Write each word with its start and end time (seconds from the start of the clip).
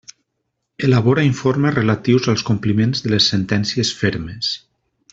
Elabora 0.87 1.25
informes 1.33 1.75
relatius 1.79 2.27
als 2.33 2.45
compliments 2.49 3.05
de 3.07 3.15
les 3.15 3.31
sentències 3.35 3.93
fermes. 4.03 4.53